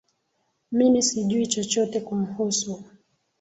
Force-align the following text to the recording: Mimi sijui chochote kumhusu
Mimi 0.71 1.03
sijui 1.03 1.47
chochote 1.47 1.99
kumhusu 1.99 2.83